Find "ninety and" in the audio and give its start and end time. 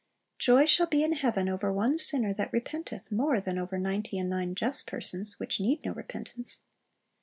3.77-4.31